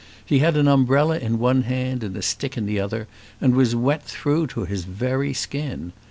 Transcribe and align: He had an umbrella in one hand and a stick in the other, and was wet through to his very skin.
He 0.25 0.39
had 0.39 0.57
an 0.57 0.67
umbrella 0.67 1.19
in 1.19 1.37
one 1.37 1.61
hand 1.61 2.03
and 2.03 2.17
a 2.17 2.23
stick 2.23 2.57
in 2.57 2.65
the 2.65 2.79
other, 2.79 3.07
and 3.39 3.53
was 3.55 3.75
wet 3.75 4.01
through 4.01 4.47
to 4.47 4.65
his 4.65 4.83
very 4.83 5.31
skin. 5.31 5.93